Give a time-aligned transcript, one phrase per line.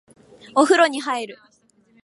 [0.55, 1.37] お風呂に入る